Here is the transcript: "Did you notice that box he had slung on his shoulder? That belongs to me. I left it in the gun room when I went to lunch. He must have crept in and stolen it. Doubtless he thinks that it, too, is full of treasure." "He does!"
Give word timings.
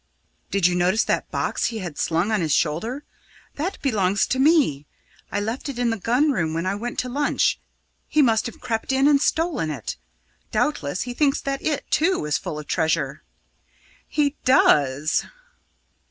"Did 0.49 0.65
you 0.65 0.73
notice 0.73 1.03
that 1.03 1.29
box 1.29 1.65
he 1.65 1.77
had 1.77 1.95
slung 1.95 2.31
on 2.31 2.41
his 2.41 2.55
shoulder? 2.55 3.03
That 3.53 3.79
belongs 3.83 4.25
to 4.29 4.39
me. 4.39 4.87
I 5.31 5.39
left 5.39 5.69
it 5.69 5.77
in 5.77 5.91
the 5.91 5.97
gun 5.99 6.31
room 6.31 6.55
when 6.55 6.65
I 6.65 6.73
went 6.73 6.97
to 7.01 7.07
lunch. 7.07 7.59
He 8.07 8.19
must 8.23 8.47
have 8.47 8.59
crept 8.59 8.91
in 8.91 9.07
and 9.07 9.21
stolen 9.21 9.69
it. 9.69 9.97
Doubtless 10.51 11.03
he 11.03 11.13
thinks 11.13 11.39
that 11.41 11.61
it, 11.61 11.85
too, 11.91 12.25
is 12.25 12.39
full 12.39 12.57
of 12.57 12.65
treasure." 12.65 13.21
"He 14.07 14.37
does!" 14.43 15.25